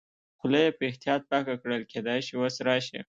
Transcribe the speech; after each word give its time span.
خوله 0.39 0.59
یې 0.65 0.75
په 0.77 0.83
احتیاط 0.89 1.21
پاکه 1.29 1.55
کړل، 1.61 1.81
کېدای 1.91 2.19
شي 2.27 2.33
اوس 2.39 2.55
راشي. 2.67 2.97